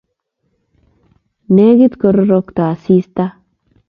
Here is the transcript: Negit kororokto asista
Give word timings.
Negit 1.59 1.93
kororokto 2.01 2.63
asista 2.71 3.23